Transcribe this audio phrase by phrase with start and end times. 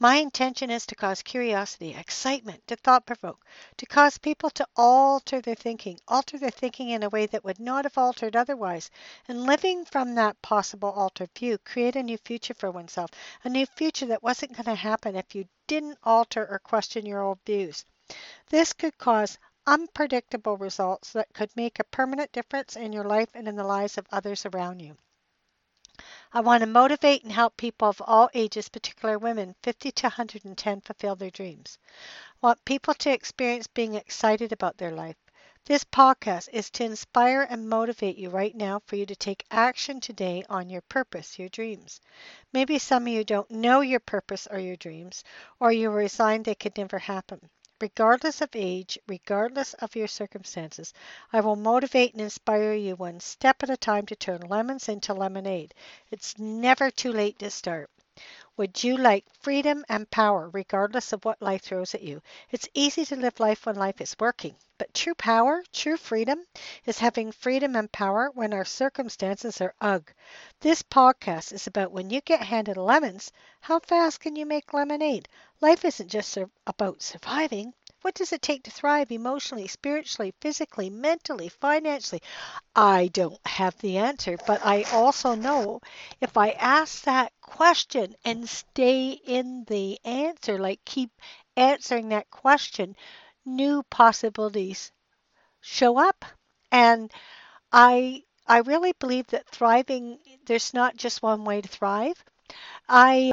[0.00, 3.44] My intention is to cause curiosity, excitement, to thought provoke,
[3.76, 7.60] to cause people to alter their thinking, alter their thinking in a way that would
[7.60, 8.90] not have altered otherwise,
[9.28, 13.10] and living from that possible altered view, create a new future for oneself,
[13.44, 17.22] a new future that wasn't going to happen if you didn't alter or question your
[17.22, 17.84] old views.
[18.48, 23.46] This could cause unpredictable results that could make a permanent difference in your life and
[23.46, 24.96] in the lives of others around you.
[26.32, 30.80] I want to motivate and help people of all ages, particularly women 50 to 110,
[30.80, 31.76] fulfill their dreams.
[32.40, 35.16] I want people to experience being excited about their life.
[35.64, 40.00] This podcast is to inspire and motivate you right now for you to take action
[40.00, 42.00] today on your purpose, your dreams.
[42.52, 45.24] Maybe some of you don't know your purpose or your dreams,
[45.58, 47.50] or you're resigned they could never happen.
[47.80, 50.92] Regardless of age, regardless of your circumstances,
[51.32, 55.14] I will motivate and inspire you one step at a time to turn lemons into
[55.14, 55.72] lemonade.
[56.10, 57.88] It's never too late to start.
[58.60, 62.20] Would you like freedom and power regardless of what life throws at you?
[62.50, 66.46] It's easy to live life when life is working, but true power, true freedom,
[66.84, 70.12] is having freedom and power when our circumstances are ugh.
[70.60, 73.32] This podcast is about when you get handed lemons,
[73.62, 75.28] how fast can you make lemonade?
[75.62, 77.72] Life isn't just sur- about surviving.
[78.02, 82.22] What does it take to thrive emotionally, spiritually, physically, mentally, financially?
[82.74, 85.80] I don't have the answer, but I also know
[86.20, 91.10] if I ask that question and stay in the answer, like keep
[91.56, 92.96] answering that question,
[93.44, 94.92] new possibilities
[95.60, 96.24] show up.
[96.72, 97.10] And
[97.72, 102.22] I I really believe that thriving there's not just one way to thrive.
[102.88, 103.32] I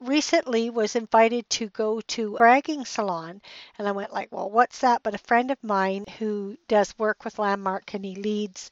[0.00, 3.40] recently was invited to go to a bragging salon
[3.78, 5.02] and I went like, well, what's that?
[5.02, 8.70] But a friend of mine who does work with Landmark and he leads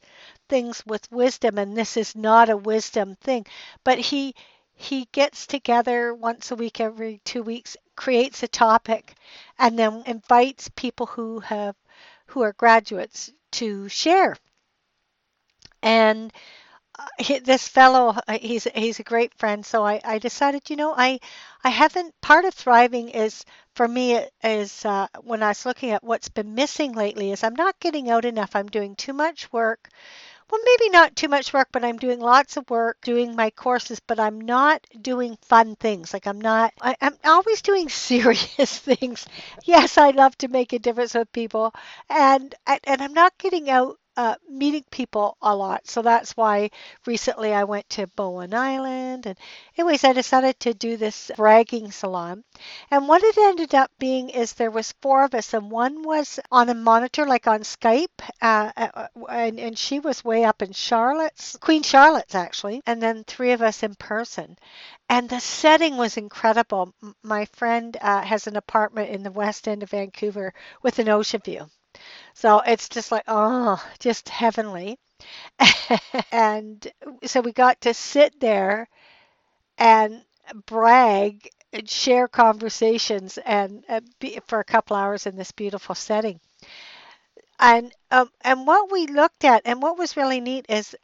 [0.48, 3.46] things with wisdom and this is not a wisdom thing,
[3.84, 4.34] but he
[4.74, 9.14] he gets together once a week every 2 weeks, creates a topic
[9.58, 11.76] and then invites people who have
[12.26, 14.36] who are graduates to share.
[15.82, 16.32] And
[17.18, 20.94] he, this fellow uh, he's he's a great friend so I, I decided you know
[20.96, 21.20] i
[21.64, 23.44] i haven't part of thriving is
[23.74, 27.54] for me is uh, when i was looking at what's been missing lately is i'm
[27.54, 28.54] not getting out enough.
[28.56, 29.88] I'm doing too much work.
[30.50, 34.00] Well maybe not too much work but i'm doing lots of work doing my courses
[34.00, 36.12] but i'm not doing fun things.
[36.12, 39.26] Like i'm not I, i'm always doing serious things.
[39.64, 41.74] Yes i love to make a difference with people
[42.10, 45.86] and and i'm not getting out uh, meeting people a lot.
[45.86, 46.70] So that's why
[47.06, 49.26] recently I went to Bowen Island.
[49.26, 49.38] And,
[49.76, 52.42] anyways, I decided to do this bragging salon.
[52.90, 56.40] And what it ended up being is there was four of us, and one was
[56.50, 58.08] on a monitor, like on Skype,
[58.42, 63.22] uh, uh and, and she was way up in Charlotte's, Queen Charlotte's actually, and then
[63.22, 64.58] three of us in person.
[65.08, 66.92] And the setting was incredible.
[67.22, 71.40] My friend uh, has an apartment in the west end of Vancouver with an ocean
[71.44, 71.70] view.
[72.34, 74.98] So it's just like, oh, just heavenly.
[76.32, 76.86] and
[77.24, 78.88] so we got to sit there
[79.78, 80.24] and
[80.66, 86.40] brag and share conversations and uh, be, for a couple hours in this beautiful setting.
[87.60, 90.96] And um, and what we looked at and what was really neat is,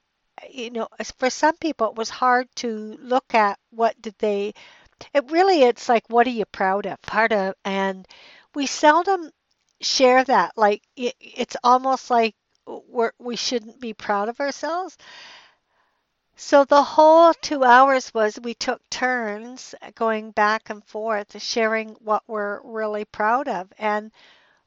[0.51, 4.55] you know, for some people it was hard to look at what did they.
[5.15, 7.03] It really it's like what are you proud of?
[7.03, 8.09] Part of and
[8.55, 9.31] we seldom
[9.85, 10.53] share that.
[10.57, 12.35] Like it, it's almost like
[12.67, 14.97] we're, we shouldn't be proud of ourselves.
[16.37, 22.25] So the whole two hours was we took turns going back and forth, sharing what
[22.27, 23.73] we're really proud of.
[23.79, 24.11] And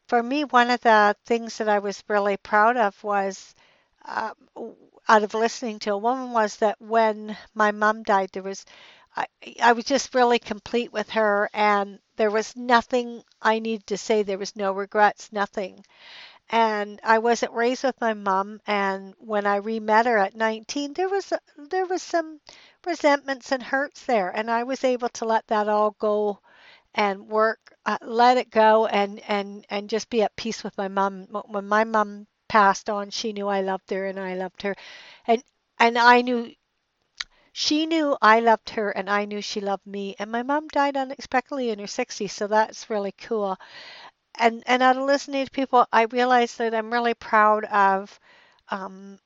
[0.08, 3.54] for me, one of the things that I was really proud of was
[4.06, 4.32] uh,
[5.10, 8.66] out of listening to a woman was that when my mom died, there was
[9.16, 9.26] I,
[9.62, 14.24] I was just really complete with her, and there was nothing I needed to say.
[14.24, 15.86] There was no regrets, nothing
[16.50, 18.60] and I wasn't raised with my mom.
[18.68, 22.40] And when I re-met her at 19, there was there was some
[22.86, 26.40] resentments and hurts there, and I was able to let that all go
[26.96, 30.88] and work, uh, let it go, and and and just be at peace with my
[30.90, 31.28] mom.
[31.48, 34.76] When my mom passed on, she knew I loved her, and I loved her,
[35.28, 35.44] and
[35.80, 36.52] and I knew
[37.58, 40.16] she knew I loved her and I knew she loved me.
[40.20, 43.58] And my mom died unexpectedly in her 60s, so that's really cool
[44.40, 48.20] and and out of listening to people, I realized that I'm really proud of
[48.70, 49.20] um,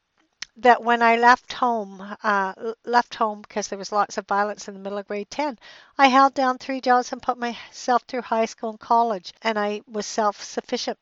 [0.57, 4.74] that when I left home, uh, left home because there was lots of violence in
[4.74, 5.60] the middle of grade 10,
[5.98, 9.81] I held down three jobs and put myself through high school and college, and I
[9.88, 11.00] was self-sufficient.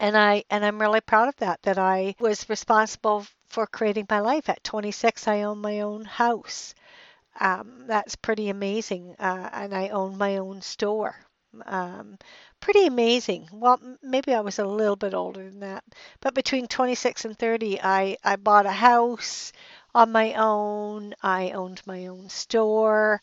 [0.00, 1.62] And I and I'm really proud of that.
[1.62, 4.48] That I was responsible for creating my life.
[4.50, 6.74] At 26, I own my own house.
[7.40, 9.16] Um, that's pretty amazing.
[9.18, 11.16] Uh, and I own my own store.
[11.66, 12.18] Um,
[12.60, 13.48] pretty amazing.
[13.52, 15.84] Well, maybe I was a little bit older than that,
[16.20, 19.52] but between 26 and 30, I, I bought a house
[19.94, 21.14] on my own.
[21.22, 23.20] I owned my own store,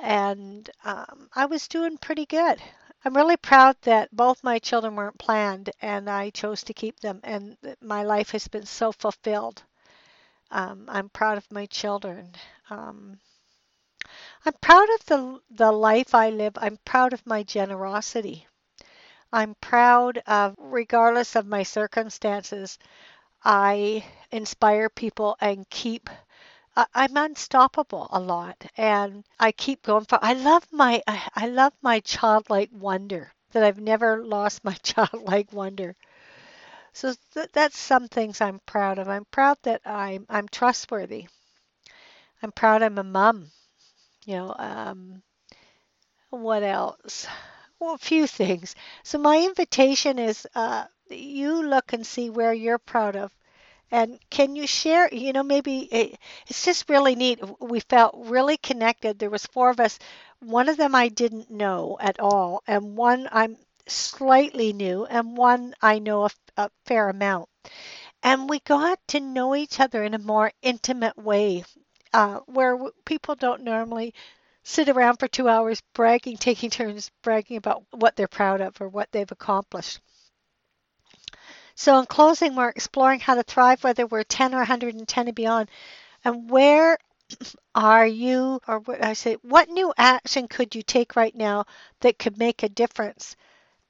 [0.00, 2.60] and um, I was doing pretty good.
[3.08, 7.20] I'm really proud that both my children weren't planned and I chose to keep them,
[7.24, 9.62] and my life has been so fulfilled.
[10.50, 12.34] Um, I'm proud of my children.
[12.68, 13.18] Um,
[14.44, 16.58] I'm proud of the the life I live.
[16.58, 18.46] I'm proud of my generosity.
[19.32, 22.78] I'm proud of, regardless of my circumstances,
[23.42, 26.10] I inspire people and keep.
[26.94, 30.18] I'm unstoppable a lot, and I keep going for.
[30.22, 35.96] I love my I, love my childlike wonder that I've never lost my childlike wonder.
[36.92, 39.08] So th- that's some things I'm proud of.
[39.08, 41.28] I'm proud that I'm I'm trustworthy.
[42.42, 43.52] I'm proud I'm a mom.
[44.26, 45.22] You know, um,
[46.30, 47.26] what else?
[47.78, 48.74] Well, a few things.
[49.02, 53.30] So my invitation is uh, you look and see where you're proud of.
[53.90, 57.38] And can you share, you know, maybe it, it's just really neat.
[57.60, 59.18] We felt really connected.
[59.18, 59.98] There was four of us.
[60.40, 65.74] One of them I didn't know at all, and one I'm slightly new, and one
[65.82, 67.48] I know a, a fair amount.
[68.22, 71.64] And we got to know each other in a more intimate way,
[72.12, 74.14] uh, where people don't normally
[74.62, 78.88] sit around for two hours bragging, taking turns bragging about what they're proud of or
[78.88, 80.00] what they've accomplished.
[81.80, 85.70] So, in closing, we're exploring how to thrive, whether we're 10 or 110 and beyond.
[86.24, 86.98] And where
[87.76, 91.66] are you, or what I say, what new action could you take right now
[92.00, 93.36] that could make a difference?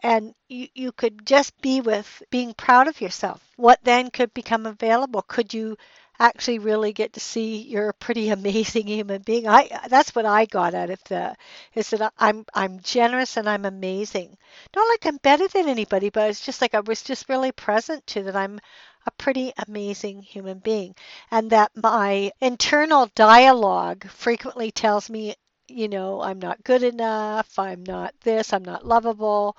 [0.03, 3.43] And you, you could just be with being proud of yourself.
[3.57, 5.23] What then could become available?
[5.23, 5.79] Could you
[6.21, 9.49] actually really get to see you're a pretty amazing human being.
[9.49, 11.37] I that's what I got out of the
[11.75, 14.37] is that I'm I'm generous and I'm amazing.
[14.75, 18.07] Not like I'm better than anybody, but it's just like I was just really present
[18.09, 18.61] to that I'm
[19.07, 20.95] a pretty amazing human being
[21.31, 25.35] and that my internal dialogue frequently tells me,
[25.69, 29.57] you know, I'm not good enough, I'm not this, I'm not lovable.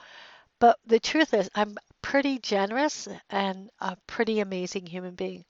[0.60, 5.46] But the truth is I'm pretty generous and a pretty amazing human being.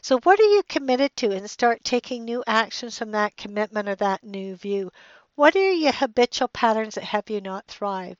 [0.00, 1.32] So, what are you committed to?
[1.32, 4.90] And start taking new actions from that commitment or that new view.
[5.34, 8.16] What are your habitual patterns that have you not thrive?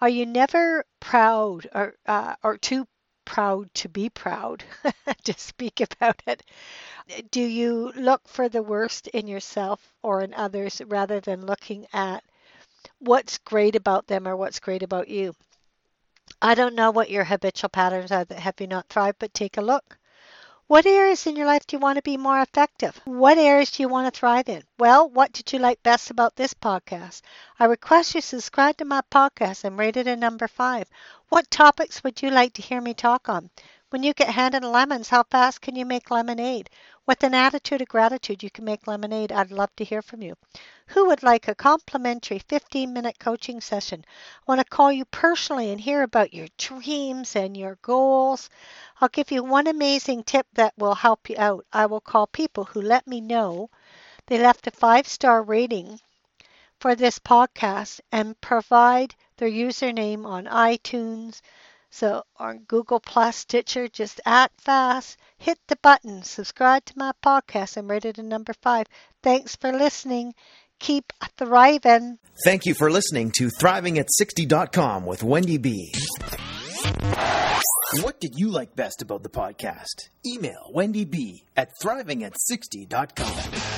[0.00, 2.88] Are you never proud or, uh, or too
[3.24, 4.64] proud to be proud
[5.24, 6.42] to speak about it?
[7.30, 12.24] Do you look for the worst in yourself or in others rather than looking at
[13.00, 15.34] what's great about them or what's great about you?
[16.42, 19.56] I don't know what your habitual patterns are that have you not thrived, but take
[19.56, 19.97] a look.
[20.68, 23.00] What areas in your life do you want to be more effective?
[23.06, 24.62] What areas do you want to thrive in?
[24.78, 27.22] Well, what did you like best about this podcast?
[27.58, 30.86] I request you subscribe to my podcast and rate it a number five.
[31.30, 33.48] What topics would you like to hear me talk on?
[33.88, 36.68] When you get handed lemons, how fast can you make lemonade?
[37.08, 39.32] With an attitude of gratitude, you can make lemonade.
[39.32, 40.36] I'd love to hear from you.
[40.88, 44.04] Who would like a complimentary 15 minute coaching session?
[44.06, 48.50] I want to call you personally and hear about your dreams and your goals.
[49.00, 51.64] I'll give you one amazing tip that will help you out.
[51.72, 53.70] I will call people who let me know
[54.26, 56.00] they left a five star rating
[56.78, 61.40] for this podcast and provide their username on iTunes,
[61.90, 65.18] so on Google Plus, Stitcher, just act fast.
[65.38, 67.76] Hit the button, subscribe to my podcast.
[67.76, 68.86] I'm rated a number five.
[69.22, 70.34] Thanks for listening.
[70.78, 72.18] Keep thriving.
[72.44, 75.92] Thank you for listening to ThrivingAt60.com with Wendy B.
[78.02, 80.10] What did you like best about the podcast?
[80.26, 83.77] Email Wendy B at ThrivingAt60.com.